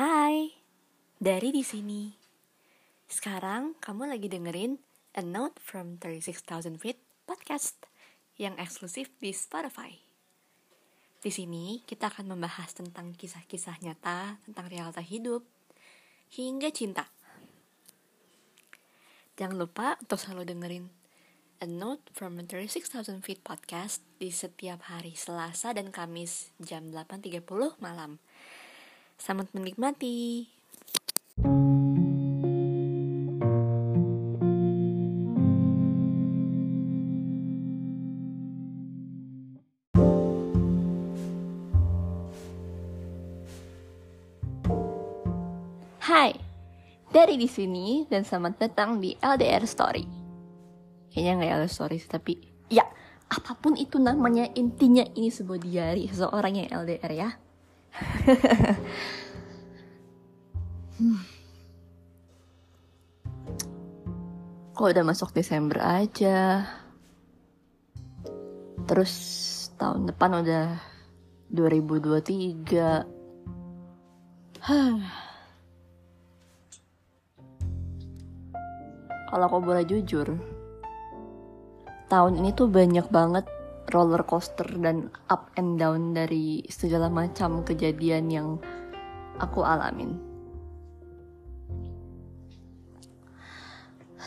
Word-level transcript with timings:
Hai, 0.00 0.48
dari 1.20 1.52
di 1.52 1.60
sini. 1.60 2.08
Sekarang 3.04 3.76
kamu 3.84 4.08
lagi 4.08 4.32
dengerin 4.32 4.80
A 5.12 5.20
Note 5.20 5.60
from 5.60 6.00
36,000 6.00 6.80
Feet 6.80 6.96
podcast 7.28 7.76
yang 8.40 8.56
eksklusif 8.56 9.12
di 9.20 9.28
Spotify. 9.36 9.92
Di 11.20 11.28
sini 11.28 11.84
kita 11.84 12.08
akan 12.08 12.32
membahas 12.32 12.72
tentang 12.72 13.12
kisah-kisah 13.12 13.76
nyata 13.84 14.40
tentang 14.48 14.72
realita 14.72 15.04
hidup 15.04 15.44
hingga 16.32 16.72
cinta. 16.72 17.04
Jangan 19.36 19.60
lupa 19.60 20.00
untuk 20.00 20.16
selalu 20.16 20.48
dengerin 20.48 20.88
A 21.60 21.68
Note 21.68 22.08
from 22.16 22.40
36,000 22.40 23.20
Feet 23.20 23.44
podcast 23.44 24.00
di 24.16 24.32
setiap 24.32 24.80
hari 24.88 25.12
Selasa 25.12 25.76
dan 25.76 25.92
Kamis 25.92 26.56
jam 26.56 26.88
8.30 26.88 27.44
malam. 27.84 28.16
Selamat 29.20 29.52
menikmati. 29.52 30.48
Hai, 46.00 46.32
dari 47.12 47.36
di 47.36 47.44
sini 47.44 48.08
dan 48.08 48.24
selamat 48.24 48.56
datang 48.56 49.04
di 49.04 49.12
LDR 49.20 49.68
Story. 49.68 50.08
Kayaknya 51.12 51.32
nggak 51.36 51.50
LDR 51.60 51.68
Story 51.68 52.00
sih, 52.00 52.08
tapi 52.08 52.40
ya 52.72 52.88
apa 53.28 53.52
pun 53.52 53.76
itu 53.76 54.00
namanya 54.00 54.48
intinya 54.56 55.04
ini 55.12 55.28
sebuah 55.28 55.60
diary 55.60 56.08
seseorang 56.08 56.56
yang 56.56 56.72
LDR 56.72 57.12
ya. 57.12 57.49
Kok 64.76 64.88
udah 64.96 65.04
masuk 65.04 65.36
Desember 65.36 65.84
aja. 65.84 66.64
Terus 68.88 69.12
tahun 69.76 70.08
depan 70.08 70.40
udah 70.40 70.80
2023. 71.52 73.04
Kalau 79.30 79.46
aku 79.46 79.62
boleh 79.62 79.86
jujur, 79.86 80.26
tahun 82.10 82.42
ini 82.42 82.50
tuh 82.50 82.66
banyak 82.66 83.06
banget 83.14 83.46
roller 83.90 84.22
coaster 84.24 84.66
dan 84.78 85.10
up 85.28 85.50
and 85.58 85.76
down 85.76 86.14
dari 86.14 86.64
segala 86.70 87.10
macam 87.10 87.66
kejadian 87.66 88.30
yang 88.30 88.48
aku 89.36 89.66
alamin. 89.66 90.16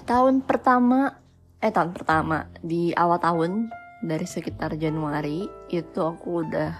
Tahun 0.03 0.43
pertama, 0.43 1.15
eh 1.63 1.71
tahun 1.71 1.95
pertama 1.95 2.51
di 2.59 2.91
awal 2.91 3.23
tahun 3.23 3.71
dari 4.03 4.27
sekitar 4.27 4.75
Januari 4.75 5.47
itu 5.71 5.99
aku 6.03 6.43
udah 6.43 6.75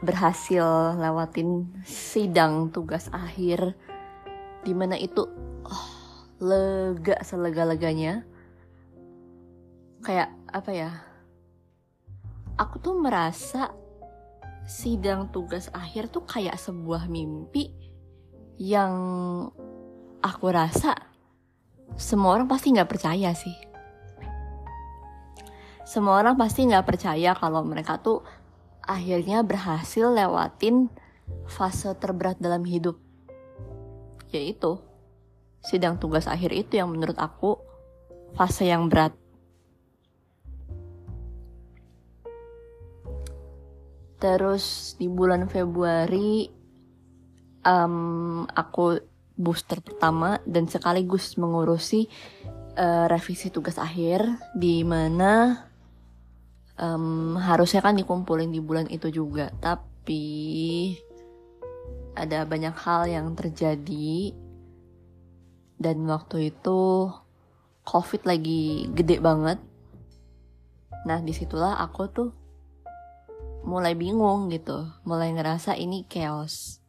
berhasil 0.00 0.96
lewatin 0.96 1.68
sidang 1.84 2.72
tugas 2.72 3.10
akhir 3.12 3.76
di 4.64 4.72
mana 4.72 4.96
itu 4.96 5.28
oh, 5.66 5.88
lega 6.40 7.20
selega-leganya 7.20 8.24
kayak 10.00 10.32
apa 10.48 10.70
ya 10.72 10.90
aku 12.56 12.80
tuh 12.80 12.96
merasa 12.96 13.72
sidang 14.68 15.32
tugas 15.32 15.68
akhir 15.72 16.12
tuh 16.12 16.24
kayak 16.24 16.56
sebuah 16.60 17.08
mimpi 17.08 17.72
yang 18.60 18.94
aku 20.20 20.46
rasa 20.52 20.92
semua 21.96 22.38
orang 22.38 22.46
pasti 22.46 22.70
nggak 22.70 22.90
percaya 22.90 23.34
sih. 23.34 23.56
Semua 25.82 26.22
orang 26.22 26.38
pasti 26.38 26.70
nggak 26.70 26.86
percaya 26.86 27.34
kalau 27.34 27.66
mereka 27.66 27.98
tuh 27.98 28.22
akhirnya 28.86 29.42
berhasil 29.42 30.06
lewatin 30.06 30.86
fase 31.50 31.90
terberat 31.98 32.38
dalam 32.38 32.62
hidup. 32.62 32.94
Yaitu 34.30 34.78
sidang 35.66 35.98
tugas 35.98 36.30
akhir 36.30 36.54
itu 36.54 36.78
yang 36.78 36.94
menurut 36.94 37.18
aku 37.18 37.58
fase 38.38 38.70
yang 38.70 38.86
berat 38.86 39.16
Terus 44.20 44.94
di 45.00 45.08
bulan 45.08 45.48
Februari 45.48 46.44
um, 47.64 48.44
aku 48.44 49.00
booster 49.40 49.80
pertama 49.80 50.36
dan 50.44 50.68
sekaligus 50.68 51.40
mengurusi 51.40 52.04
uh, 52.76 53.08
revisi 53.08 53.48
tugas 53.48 53.80
akhir 53.80 54.28
di 54.52 54.84
mana 54.84 55.64
um, 56.76 57.40
harusnya 57.40 57.80
kan 57.80 57.96
dikumpulin 57.96 58.52
di 58.52 58.60
bulan 58.60 58.92
itu 58.92 59.08
juga. 59.08 59.48
Tapi 59.56 60.92
ada 62.12 62.44
banyak 62.44 62.76
hal 62.76 63.08
yang 63.08 63.32
terjadi. 63.32 64.36
Dan 65.80 66.04
waktu 66.04 66.52
itu 66.52 67.08
covid 67.88 68.28
lagi 68.28 68.84
gede 68.92 69.16
banget. 69.16 69.56
Nah 71.08 71.24
di 71.24 71.32
situlah 71.32 71.80
aku 71.80 72.02
tuh 72.12 72.39
mulai 73.64 73.92
bingung 73.92 74.48
gitu, 74.48 74.88
mulai 75.04 75.32
ngerasa 75.36 75.76
ini 75.76 76.08
chaos. 76.08 76.80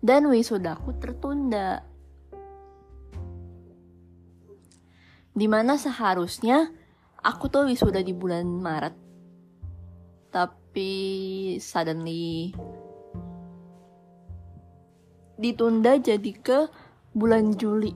Dan 0.00 0.32
wisudaku 0.32 0.96
tertunda. 0.96 1.84
Di 5.30 5.46
mana 5.46 5.76
seharusnya 5.76 6.72
aku 7.20 7.52
tuh 7.52 7.68
wisuda 7.68 8.00
di 8.00 8.16
bulan 8.16 8.48
Maret. 8.48 8.96
Tapi 10.32 10.92
suddenly 11.60 12.56
ditunda 15.36 16.00
jadi 16.00 16.32
ke 16.36 16.58
bulan 17.12 17.54
Juli. 17.56 17.92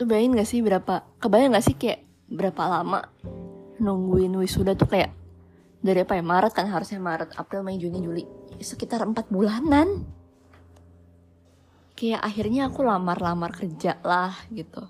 Tuh 0.00 0.06
bayangin 0.06 0.38
gak 0.38 0.48
sih 0.48 0.60
berapa, 0.64 1.04
kebayang 1.20 1.56
gak 1.56 1.66
sih 1.66 1.76
kayak 1.76 2.06
berapa 2.28 2.62
lama 2.68 3.08
nungguin 3.78 4.34
wisuda 4.38 4.74
tuh 4.74 4.90
kayak 4.90 5.10
dari 5.78 6.02
apa 6.02 6.18
ya 6.18 6.24
Maret 6.26 6.52
kan 6.54 6.66
harusnya 6.66 6.98
Maret 6.98 7.38
April 7.38 7.62
Mei 7.62 7.78
Juni 7.78 8.02
Juli. 8.02 8.24
Sekitar 8.58 9.06
empat 9.06 9.30
bulanan. 9.30 10.02
Kayak 11.94 12.22
akhirnya 12.22 12.70
aku 12.70 12.82
lamar-lamar 12.82 13.54
kerja 13.54 13.98
lah 14.02 14.34
gitu. 14.50 14.86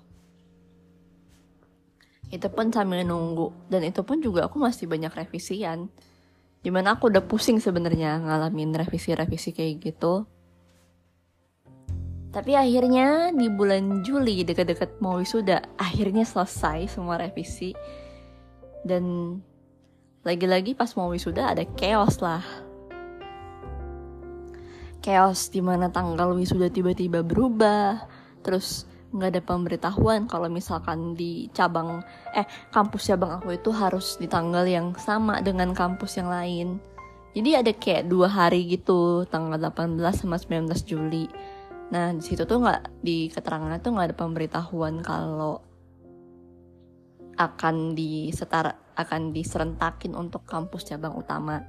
Itu 2.29 2.49
pun 2.53 2.69
sambil 2.69 3.05
nunggu. 3.05 3.69
Dan 3.69 3.85
itu 3.85 4.01
pun 4.05 4.21
juga 4.21 4.45
aku 4.45 4.61
masih 4.61 4.85
banyak 4.85 5.13
revisian. 5.13 5.89
Di 6.61 6.69
mana 6.69 6.97
aku 6.97 7.09
udah 7.09 7.25
pusing 7.25 7.57
sebenarnya 7.57 8.21
ngalamin 8.21 8.73
revisi-revisi 8.77 9.53
kayak 9.53 9.73
gitu. 9.81 10.25
Tapi 12.29 12.53
akhirnya 12.53 13.33
di 13.33 13.49
bulan 13.49 14.05
Juli 14.05 14.45
deket-deket 14.45 15.01
mau 15.01 15.17
wisuda 15.17 15.65
akhirnya 15.81 16.21
selesai 16.21 16.93
semua 16.93 17.17
revisi 17.17 17.73
dan 18.83 19.37
lagi-lagi 20.23 20.75
pas 20.75 20.91
mau 20.99 21.11
wisuda 21.11 21.55
ada 21.55 21.63
chaos 21.79 22.19
lah. 22.19 22.43
Chaos 24.99 25.47
di 25.47 25.63
mana 25.63 25.87
tanggal 25.87 26.35
wisuda 26.35 26.67
tiba-tiba 26.67 27.23
berubah. 27.23 28.03
Terus 28.43 28.83
nggak 29.09 29.29
ada 29.33 29.41
pemberitahuan 29.41 30.29
kalau 30.29 30.51
misalkan 30.53 31.17
di 31.17 31.49
cabang 31.49 32.05
eh 32.37 32.45
kampus 32.69 33.09
cabang 33.09 33.41
aku 33.41 33.57
itu 33.57 33.73
harus 33.73 34.21
di 34.21 34.29
tanggal 34.29 34.61
yang 34.69 34.93
sama 35.01 35.41
dengan 35.41 35.73
kampus 35.73 36.19
yang 36.19 36.29
lain. 36.29 36.77
Jadi 37.33 37.49
ada 37.55 37.71
kayak 37.73 38.09
dua 38.09 38.27
hari 38.27 38.65
gitu 38.65 39.25
tanggal 39.29 39.57
18 39.57 40.01
sama 40.13 40.37
19 40.37 40.65
Juli. 40.83 41.29
Nah 41.89 42.13
di 42.13 42.21
situ 42.25 42.45
tuh 42.45 42.61
nggak 42.61 43.01
di 43.01 43.29
keterangannya 43.29 43.79
tuh 43.81 43.93
nggak 43.93 44.07
ada 44.13 44.17
pemberitahuan 44.17 45.01
kalau 45.05 45.61
akan 47.39 47.95
disetar 47.95 48.75
akan 48.99 49.31
diserentakin 49.31 50.11
untuk 50.11 50.43
kampus 50.43 50.91
cabang 50.91 51.15
utama. 51.15 51.63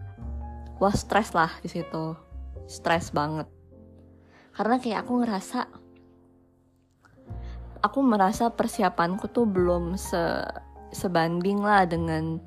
Wah 0.83 0.91
stres 0.91 1.31
lah 1.31 1.55
di 1.63 1.71
situ, 1.71 2.19
stres 2.67 3.15
banget. 3.15 3.47
Karena 4.51 4.83
kayak 4.83 5.07
aku 5.07 5.23
ngerasa, 5.23 5.71
aku 7.87 7.99
merasa 8.03 8.51
persiapanku 8.51 9.31
tuh 9.31 9.47
belum 9.47 9.95
se 9.95 10.43
sebanding 10.91 11.63
lah 11.63 11.87
dengan 11.87 12.43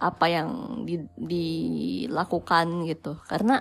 apa 0.00 0.32
yang 0.32 0.48
di, 0.88 1.04
dilakukan 1.20 2.88
gitu. 2.88 3.20
Karena 3.28 3.60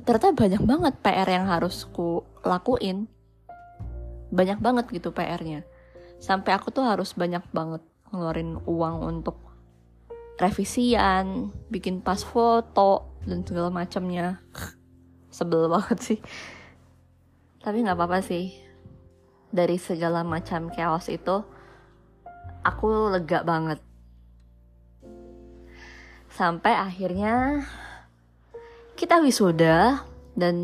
ternyata 0.00 0.32
banyak 0.32 0.62
banget 0.64 0.94
PR 1.04 1.28
yang 1.28 1.52
harus 1.52 1.84
ku 1.84 2.24
lakuin. 2.48 3.12
Banyak 4.32 4.58
banget 4.64 4.88
gitu 4.88 5.12
PR-nya. 5.12 5.68
Sampai 6.16 6.56
aku 6.56 6.72
tuh 6.72 6.82
harus 6.88 7.12
banyak 7.12 7.44
banget 7.52 7.84
ngeluarin 8.16 8.56
uang 8.64 8.96
untuk 9.04 9.36
revisian 10.36 11.52
bikin 11.72 12.04
pas 12.04 12.20
foto 12.20 13.16
dan 13.24 13.44
segala 13.44 13.72
macamnya. 13.72 14.40
Sebel 15.36 15.68
banget 15.68 15.98
sih. 16.00 16.20
Tapi 17.60 17.84
nggak 17.84 17.96
apa-apa 17.96 18.20
sih. 18.24 18.52
Dari 19.52 19.76
segala 19.80 20.24
macam 20.24 20.68
chaos 20.72 21.08
itu 21.08 21.44
aku 22.64 23.12
lega 23.16 23.44
banget. 23.44 23.80
Sampai 26.32 26.76
akhirnya 26.76 27.64
kita 28.96 29.20
wisuda 29.24 30.04
dan 30.36 30.56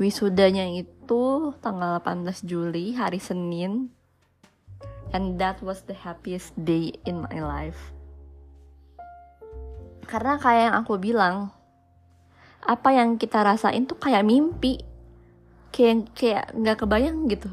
wisudanya 0.00 0.64
itu 0.72 1.52
tanggal 1.60 2.00
18 2.00 2.48
Juli 2.48 2.96
hari 2.96 3.20
Senin 3.20 3.92
and 5.14 5.38
that 5.38 5.62
was 5.62 5.86
the 5.86 5.94
happiest 5.94 6.52
day 6.58 6.90
in 7.06 7.22
my 7.22 7.38
life. 7.38 7.94
Karena 10.04 10.36
kayak 10.36 10.62
yang 10.68 10.76
aku 10.82 10.98
bilang 11.00 11.54
apa 12.66 12.92
yang 12.92 13.16
kita 13.16 13.40
rasain 13.46 13.86
tuh 13.86 13.96
kayak 13.96 14.26
mimpi. 14.26 14.82
Kayak 15.70 16.12
kayak 16.12 16.44
nggak 16.52 16.84
kebayang 16.84 17.30
gitu. 17.30 17.48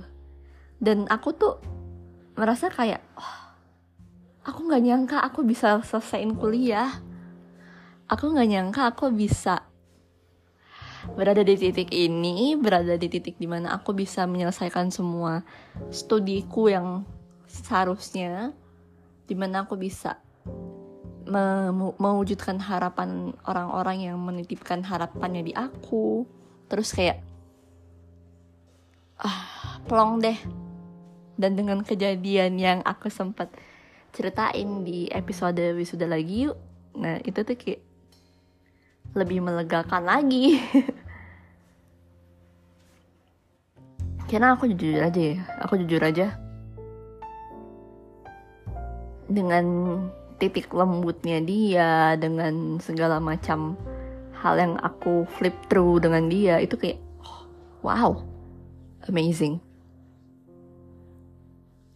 Dan 0.81 1.05
aku 1.07 1.37
tuh 1.37 1.61
merasa 2.35 2.73
kayak 2.73 3.05
oh, 3.15 3.37
aku 4.43 4.65
nggak 4.65 4.83
nyangka 4.83 5.17
aku 5.21 5.45
bisa 5.45 5.79
selesaiin 5.85 6.33
kuliah. 6.35 6.89
Aku 8.11 8.33
nggak 8.35 8.49
nyangka 8.49 8.81
aku 8.91 9.13
bisa 9.13 9.63
berada 11.15 11.41
di 11.41 11.57
titik 11.57 11.89
ini 11.89 12.53
berada 12.53 12.93
di 12.93 13.09
titik 13.09 13.41
di 13.41 13.49
mana 13.49 13.73
aku 13.73 13.89
bisa 13.89 14.29
menyelesaikan 14.29 14.93
semua 14.93 15.41
studiku 15.89 16.69
yang 16.69 17.09
seharusnya 17.51 18.55
di 19.27 19.35
mana 19.35 19.67
aku 19.67 19.75
bisa 19.75 20.15
me 21.27 21.69
mewujudkan 21.99 22.57
harapan 22.59 23.35
orang-orang 23.45 24.11
yang 24.11 24.17
menitipkan 24.19 24.81
harapannya 24.83 25.43
di 25.45 25.53
aku. 25.55 26.25
Terus 26.71 26.95
kayak 26.95 27.19
ah 29.19 29.79
plong 29.85 30.23
deh. 30.23 30.39
Dan 31.35 31.57
dengan 31.57 31.83
kejadian 31.83 32.59
yang 32.59 32.79
aku 32.85 33.09
sempat 33.11 33.49
ceritain 34.11 34.83
di 34.83 35.07
episode 35.11 35.75
wisuda 35.75 36.07
lagi 36.07 36.47
yuk. 36.49 36.57
Nah 36.95 37.19
itu 37.23 37.43
tuh 37.43 37.55
kayak 37.55 37.81
lebih 39.15 39.43
melegakan 39.43 40.03
lagi. 40.07 40.59
Karena 44.31 44.55
aku 44.55 44.63
jujur 44.63 44.95
aja 44.95 45.19
ya 45.19 45.43
aku 45.59 45.75
jujur 45.83 45.99
aja 45.99 46.39
dengan 49.31 49.65
titik 50.41 50.73
lembutnya 50.73 51.39
dia 51.39 52.19
dengan 52.19 52.81
segala 52.81 53.21
macam 53.21 53.79
hal 54.35 54.57
yang 54.57 54.73
aku 54.81 55.23
flip 55.37 55.53
through 55.69 56.01
dengan 56.01 56.25
dia 56.27 56.57
itu 56.57 56.75
kayak 56.75 56.99
wow 57.85 58.17
amazing. 59.05 59.61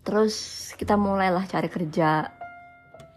Terus 0.05 0.69
kita 0.77 0.93
mulailah 0.93 1.49
cari 1.49 1.65
kerja 1.65 2.29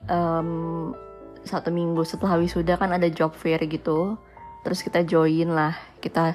um, 0.09 0.97
satu 1.45 1.69
minggu 1.69 2.01
setelah 2.09 2.41
wisuda 2.41 2.81
kan 2.81 2.97
ada 2.97 3.13
job 3.13 3.37
fair 3.37 3.61
gitu. 3.69 4.17
Terus 4.65 4.81
kita 4.81 5.05
join 5.05 5.53
lah 5.53 5.77
kita 6.01 6.33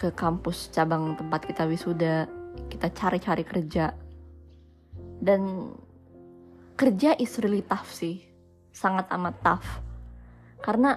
ke 0.00 0.08
kampus 0.16 0.72
cabang 0.72 1.20
tempat 1.20 1.44
kita 1.44 1.68
wisuda 1.68 2.24
kita 2.72 2.88
cari-cari 2.88 3.44
kerja. 3.44 3.92
Dan 5.20 5.68
kerja 6.80 7.12
is 7.20 7.36
really 7.44 7.60
tough 7.60 7.92
sih. 7.92 8.24
Sangat 8.72 9.12
amat 9.12 9.36
tough. 9.44 9.68
Karena 10.64 10.96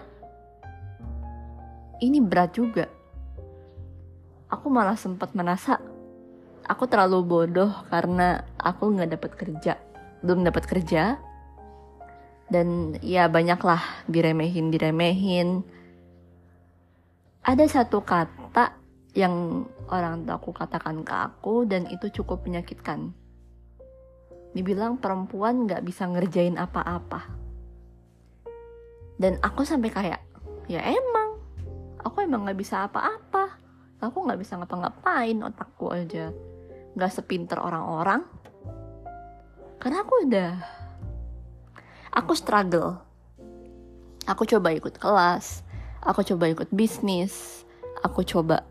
ini 2.00 2.24
berat 2.24 2.56
juga. 2.56 2.88
Aku 4.48 4.72
malah 4.72 4.96
sempat 4.96 5.36
merasa 5.36 5.84
aku 6.64 6.88
terlalu 6.88 7.20
bodoh 7.28 7.84
karena 7.92 8.48
aku 8.56 8.96
nggak 8.96 9.12
dapat 9.20 9.32
kerja 9.36 9.74
belum 10.24 10.48
dapat 10.48 10.64
kerja. 10.64 11.20
Dan 12.48 12.96
ya 13.04 13.28
banyaklah 13.28 14.08
diremehin 14.08 14.72
diremehin. 14.72 15.68
Ada 17.44 17.68
satu 17.68 18.00
kata 18.08 18.80
yang 19.20 19.68
orang 19.92 20.24
tua 20.24 20.40
aku 20.40 20.56
katakan 20.56 21.04
ke 21.04 21.12
aku 21.12 21.68
dan 21.68 21.92
itu 21.92 22.08
cukup 22.08 22.48
menyakitkan 22.48 23.12
dibilang 24.54 25.02
perempuan 25.02 25.66
nggak 25.66 25.84
bisa 25.84 26.08
ngerjain 26.08 26.56
apa-apa. 26.56 27.28
Dan 29.18 29.38
aku 29.42 29.66
sampai 29.68 29.90
kayak 29.90 30.22
ya 30.72 30.82
emang 30.82 31.38
aku 32.02 32.24
emang 32.24 32.48
nggak 32.48 32.60
bisa 32.60 32.88
apa-apa. 32.88 33.60
Aku 34.04 34.24
nggak 34.24 34.40
bisa 34.40 34.60
ngapa-ngapain 34.60 35.40
otakku 35.42 35.92
aja. 35.92 36.30
Gak 36.94 37.14
sepinter 37.16 37.56
orang-orang. 37.56 38.28
Karena 39.80 40.04
aku 40.04 40.14
udah 40.28 40.52
aku 42.12 42.36
struggle. 42.36 43.00
Aku 44.28 44.44
coba 44.44 44.76
ikut 44.76 45.00
kelas 45.00 45.64
aku 46.04 46.36
coba 46.36 46.52
ikut 46.52 46.70
bisnis 46.76 47.64
aku 48.04 48.28
coba 48.28 48.68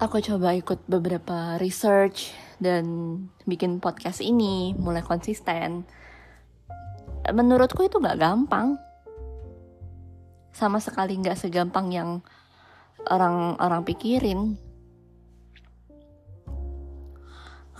aku 0.00 0.24
coba 0.24 0.56
ikut 0.56 0.80
beberapa 0.88 1.60
research 1.60 2.32
dan 2.60 2.84
bikin 3.48 3.80
podcast 3.80 4.20
ini 4.20 4.76
mulai 4.76 5.00
konsisten. 5.00 5.88
Menurutku 7.24 7.88
itu 7.88 7.96
gak 7.98 8.20
gampang. 8.20 8.76
Sama 10.52 10.76
sekali 10.78 11.16
gak 11.18 11.40
segampang 11.40 11.88
yang 11.88 12.10
orang-orang 13.08 13.82
pikirin. 13.88 14.60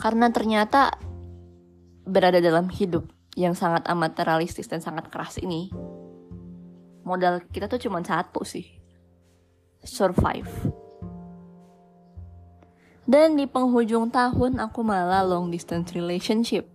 Karena 0.01 0.33
ternyata 0.33 0.97
berada 2.09 2.41
dalam 2.41 2.73
hidup 2.73 3.05
yang 3.37 3.53
sangat 3.53 3.85
amat 3.93 4.17
realistis 4.25 4.65
dan 4.65 4.81
sangat 4.81 5.13
keras 5.13 5.37
ini. 5.37 5.69
Modal 7.05 7.45
kita 7.53 7.69
tuh 7.69 7.81
cuma 7.81 8.01
satu 8.01 8.41
sih. 8.49 8.65
Survive 9.85 10.80
dan 13.11 13.35
di 13.35 13.51
penghujung 13.51 14.15
tahun 14.15 14.63
aku 14.63 14.87
malah 14.87 15.27
long 15.27 15.51
distance 15.51 15.91
relationship. 15.99 16.71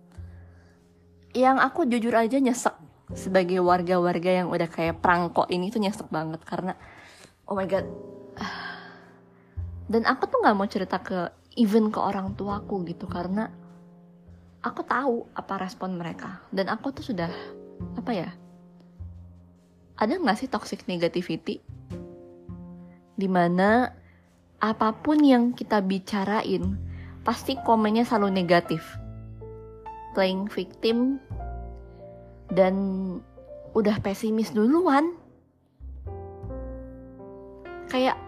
Yang 1.32 1.56
aku 1.64 1.88
jujur 1.88 2.12
aja 2.12 2.36
nyesek. 2.36 2.76
Sebagai 3.16 3.64
warga-warga 3.64 4.44
yang 4.44 4.52
udah 4.52 4.68
kayak 4.68 5.00
perangkok 5.00 5.48
ini 5.48 5.72
tuh 5.72 5.80
nyesek 5.80 6.12
banget 6.12 6.44
karena 6.44 6.76
oh 7.48 7.56
my 7.56 7.64
god. 7.64 7.88
Dan 9.92 10.04
aku 10.04 10.28
tuh 10.28 10.44
nggak 10.44 10.56
mau 10.60 10.68
cerita 10.68 11.00
ke 11.00 11.32
even 11.56 11.88
ke 11.88 11.96
orang 11.96 12.36
tuaku 12.36 12.84
gitu 12.84 13.08
karena 13.08 13.48
aku 14.60 14.84
tahu 14.84 15.24
apa 15.32 15.56
respon 15.56 15.96
mereka. 15.96 16.44
Dan 16.52 16.68
aku 16.68 16.92
tuh 16.92 17.16
sudah 17.16 17.32
apa 17.96 18.12
ya 18.12 18.28
ada 19.96 20.12
nggak 20.20 20.36
sih 20.36 20.52
toxic 20.52 20.84
negativity? 20.84 21.64
Di 23.16 23.24
mana 23.24 23.88
apa 24.66 24.90
pun 24.98 25.22
yang 25.22 25.54
kita 25.54 25.78
bicarain 25.78 26.74
pasti 27.22 27.54
komennya 27.62 28.02
selalu 28.02 28.42
negatif. 28.42 28.82
Playing 30.18 30.50
victim 30.50 31.22
dan 32.50 32.74
udah 33.78 34.02
pesimis 34.02 34.50
duluan. 34.50 35.14
Kayak 37.86 38.18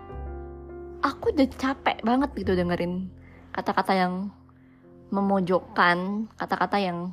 aku 1.03 1.35
udah 1.35 1.49
capek 1.59 1.99
banget 2.07 2.31
gitu 2.39 2.55
dengerin 2.55 3.11
kata-kata 3.51 3.97
yang 3.99 4.31
memojokkan, 5.11 6.29
kata-kata 6.37 6.79
yang 6.79 7.11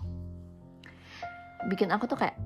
bikin 1.71 1.89
aku 1.89 2.05
tuh 2.05 2.19
kayak 2.19 2.37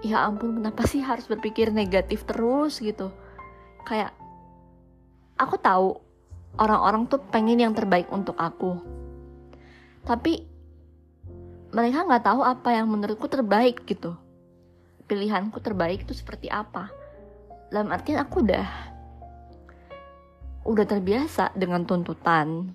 ya 0.00 0.24
ampun 0.24 0.56
kenapa 0.56 0.88
sih 0.88 1.04
harus 1.04 1.28
berpikir 1.28 1.68
negatif 1.74 2.24
terus? 2.24 2.80
gitu. 2.80 3.12
Kayak 3.84 4.14
aku 5.36 5.58
tahu 5.58 6.11
orang-orang 6.60 7.08
tuh 7.08 7.20
pengen 7.32 7.60
yang 7.60 7.72
terbaik 7.76 8.08
untuk 8.12 8.36
aku. 8.36 8.80
Tapi 10.02 10.44
mereka 11.72 12.04
nggak 12.04 12.24
tahu 12.26 12.40
apa 12.44 12.68
yang 12.76 12.90
menurutku 12.90 13.30
terbaik 13.30 13.84
gitu. 13.88 14.12
Pilihanku 15.08 15.60
terbaik 15.60 16.04
itu 16.04 16.12
seperti 16.12 16.52
apa. 16.52 16.92
Dalam 17.72 17.88
artian 17.88 18.20
aku 18.20 18.44
udah 18.44 18.68
udah 20.62 20.86
terbiasa 20.86 21.50
dengan 21.58 21.82
tuntutan 21.82 22.70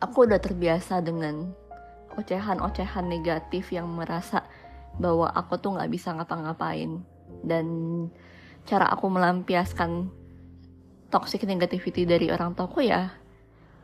aku 0.00 0.24
udah 0.24 0.40
terbiasa 0.40 1.04
dengan 1.04 1.52
ocehan-ocehan 2.16 3.06
negatif 3.06 3.70
yang 3.70 3.86
merasa 3.86 4.42
bahwa 4.98 5.30
aku 5.30 5.60
tuh 5.60 5.76
nggak 5.76 5.92
bisa 5.92 6.16
ngapa-ngapain 6.16 7.04
dan 7.46 7.66
cara 8.66 8.90
aku 8.90 9.06
melampiaskan 9.06 10.10
toxic 11.10 11.42
negativity 11.44 12.06
dari 12.06 12.30
orang 12.30 12.54
tuaku 12.54 12.86
ya 12.86 13.10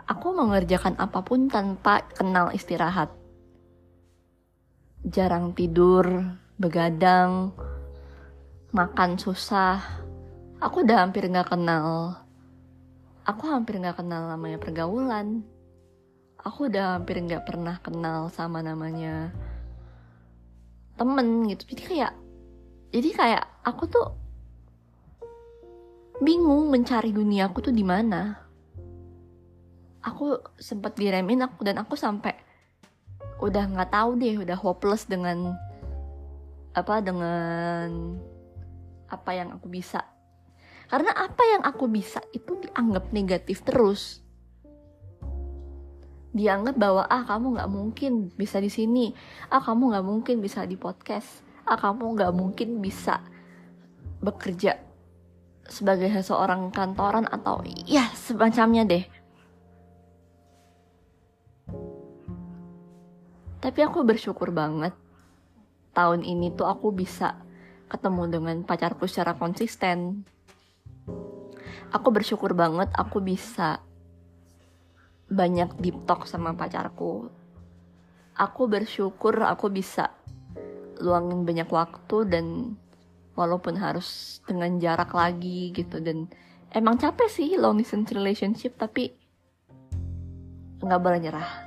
aku 0.07 0.33
mengerjakan 0.33 0.95
apa 0.97 1.21
pun 1.27 1.51
tanpa 1.51 2.07
kenal 2.15 2.55
istirahat 2.55 3.11
jarang 5.07 5.55
tidur, 5.55 6.35
begadang, 6.59 7.55
makan 8.75 9.15
susah. 9.15 9.79
Aku 10.59 10.83
udah 10.83 11.07
hampir 11.07 11.31
gak 11.31 11.55
kenal. 11.55 12.19
Aku 13.23 13.47
hampir 13.47 13.79
gak 13.79 14.03
kenal 14.03 14.27
namanya 14.27 14.59
pergaulan. 14.59 15.47
Aku 16.43 16.67
udah 16.67 16.99
hampir 16.99 17.23
gak 17.23 17.47
pernah 17.47 17.79
kenal 17.79 18.35
sama 18.35 18.67
namanya 18.67 19.31
temen 20.99 21.47
gitu. 21.55 21.77
Jadi 21.77 21.83
kayak, 21.87 22.13
jadi 22.91 23.11
kayak 23.15 23.45
aku 23.63 23.87
tuh 23.87 24.07
bingung 26.21 26.73
mencari 26.73 27.13
dunia 27.13 27.49
aku 27.49 27.69
tuh 27.69 27.75
di 27.75 27.85
mana. 27.85 28.41
Aku 30.07 30.39
sempat 30.57 30.95
diremin 30.97 31.45
aku 31.45 31.67
dan 31.67 31.83
aku 31.83 31.99
sampai 31.99 32.33
udah 33.43 33.69
nggak 33.69 33.93
tahu 33.93 34.17
deh 34.17 34.41
udah 34.41 34.57
hopeless 34.57 35.05
dengan 35.05 35.53
apa 36.73 37.03
dengan 37.03 38.17
apa 39.11 39.31
yang 39.35 39.53
aku 39.53 39.67
bisa. 39.69 40.01
Karena 40.87 41.11
apa 41.11 41.43
yang 41.43 41.63
aku 41.67 41.91
bisa 41.91 42.23
itu 42.31 42.63
dianggap 42.63 43.11
negatif 43.11 43.67
terus. 43.67 44.23
Dianggap 46.37 46.77
bahwa 46.79 47.03
ah 47.11 47.27
kamu 47.27 47.59
nggak 47.59 47.71
mungkin 47.73 48.13
bisa 48.39 48.63
di 48.63 48.71
sini. 48.71 49.11
Ah 49.51 49.59
kamu 49.59 49.91
nggak 49.91 50.07
mungkin 50.07 50.37
bisa 50.39 50.63
di 50.63 50.79
podcast. 50.79 51.43
Ah 51.67 51.75
kamu 51.75 52.15
nggak 52.15 52.33
mungkin 52.33 52.79
bisa 52.79 53.19
bekerja 54.23 54.86
sebagai 55.69 56.11
seseorang 56.11 56.71
kantoran 56.71 57.27
atau 57.29 57.63
ya 57.87 58.09
semacamnya 58.15 58.87
deh 58.87 59.05
Tapi 63.67 63.83
aku 63.83 64.07
bersyukur 64.07 64.55
banget 64.55 64.95
tahun 65.91 66.23
ini 66.23 66.55
tuh 66.55 66.71
aku 66.71 66.95
bisa 66.95 67.35
ketemu 67.91 68.31
dengan 68.31 68.57
pacarku 68.63 69.11
secara 69.11 69.35
konsisten. 69.35 70.23
Aku 71.91 72.15
bersyukur 72.15 72.55
banget 72.55 72.87
aku 72.95 73.19
bisa 73.19 73.83
banyak 75.27 75.73
deep 75.83 75.99
talk 76.07 76.31
sama 76.31 76.55
pacarku. 76.55 77.27
Aku 78.39 78.71
bersyukur 78.71 79.35
aku 79.43 79.67
bisa 79.67 80.15
luangin 81.03 81.43
banyak 81.43 81.67
waktu 81.67 82.17
dan 82.31 82.47
walaupun 83.37 83.77
harus 83.77 84.41
dengan 84.49 84.81
jarak 84.81 85.13
lagi 85.13 85.71
gitu 85.77 86.01
dan 86.01 86.27
emang 86.73 86.97
capek 86.97 87.29
sih 87.29 87.55
long 87.61 87.79
distance 87.79 88.11
relationship 88.17 88.75
tapi 88.81 89.13
nggak 90.81 91.01
boleh 91.01 91.21
nyerah 91.21 91.67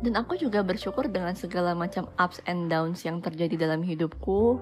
Dan 0.00 0.16
aku 0.16 0.40
juga 0.40 0.64
bersyukur 0.64 1.12
dengan 1.12 1.36
segala 1.36 1.76
macam 1.76 2.08
ups 2.16 2.40
and 2.48 2.72
downs 2.72 3.04
yang 3.04 3.20
terjadi 3.20 3.68
dalam 3.68 3.84
hidupku. 3.84 4.56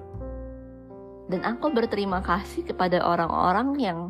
Dan 1.31 1.47
aku 1.47 1.71
berterima 1.71 2.19
kasih 2.27 2.67
kepada 2.67 2.99
orang-orang 3.07 3.79
yang 3.79 4.01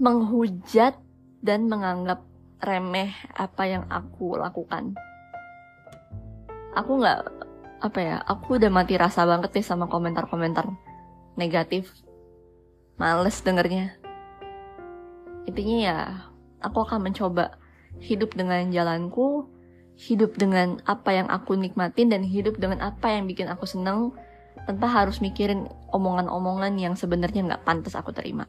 menghujat 0.00 0.96
dan 1.44 1.68
menganggap 1.68 2.24
remeh 2.64 3.12
apa 3.36 3.62
yang 3.68 3.84
aku 3.92 4.40
lakukan. 4.40 4.96
Aku 6.80 6.96
nggak 6.96 7.20
apa 7.80 7.98
ya, 7.98 8.16
aku 8.20 8.60
udah 8.60 8.68
mati 8.68 8.94
rasa 9.00 9.24
banget 9.24 9.56
nih 9.56 9.66
sama 9.66 9.88
komentar-komentar 9.88 10.68
negatif. 11.34 11.88
Males 13.00 13.40
dengernya. 13.40 13.96
Intinya 15.48 15.78
ya, 15.80 15.98
aku 16.60 16.84
akan 16.84 17.08
mencoba 17.08 17.56
hidup 17.98 18.36
dengan 18.36 18.68
jalanku, 18.68 19.48
hidup 19.96 20.36
dengan 20.36 20.78
apa 20.84 21.16
yang 21.16 21.28
aku 21.32 21.56
nikmatin 21.56 22.12
dan 22.12 22.20
hidup 22.20 22.60
dengan 22.60 22.84
apa 22.84 23.16
yang 23.16 23.24
bikin 23.24 23.48
aku 23.48 23.64
seneng 23.64 24.12
tanpa 24.68 24.86
harus 24.88 25.24
mikirin 25.24 25.68
omongan-omongan 25.90 26.76
yang 26.76 26.94
sebenarnya 26.94 27.48
nggak 27.48 27.64
pantas 27.64 27.96
aku 27.96 28.12
terima. 28.12 28.44